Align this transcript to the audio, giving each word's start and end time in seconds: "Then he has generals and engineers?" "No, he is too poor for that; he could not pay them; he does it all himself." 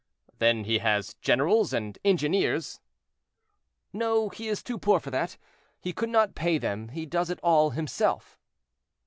"Then 0.39 0.63
he 0.63 0.79
has 0.79 1.13
generals 1.21 1.73
and 1.73 1.99
engineers?" 2.03 2.79
"No, 3.93 4.29
he 4.29 4.47
is 4.47 4.63
too 4.63 4.79
poor 4.79 4.99
for 4.99 5.11
that; 5.11 5.37
he 5.79 5.93
could 5.93 6.09
not 6.09 6.33
pay 6.33 6.57
them; 6.57 6.89
he 6.89 7.05
does 7.05 7.29
it 7.29 7.39
all 7.43 7.69
himself." 7.69 8.39